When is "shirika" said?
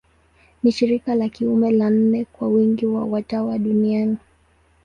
0.71-1.15